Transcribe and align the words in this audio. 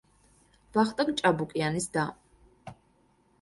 ვახტანგ 0.77 1.11
ჭაბუკიანის 1.19 1.87
და. 1.99 2.07